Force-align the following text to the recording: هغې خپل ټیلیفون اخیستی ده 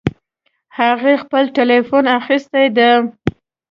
هغې 0.77 1.13
خپل 1.23 1.43
ټیلیفون 1.55 2.05
اخیستی 2.19 2.65
ده 2.77 2.89